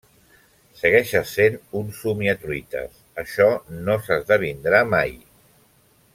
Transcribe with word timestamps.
Segueixes 0.77 1.33
sent 1.39 1.57
un 1.81 1.91
somiatruites. 1.99 2.97
Això 3.25 3.49
no 3.83 3.99
s'esdevindrà 4.09 4.81
mai. 4.97 5.15